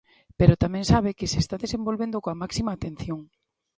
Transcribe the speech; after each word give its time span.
Pero 0.39 0.59
tamén 0.63 0.89
sabe 0.93 1.17
que 1.17 1.29
se 1.31 1.39
está 1.43 1.55
desenvolvendo 1.59 2.21
coa 2.23 2.39
máxima 2.43 2.71
atención. 2.73 3.19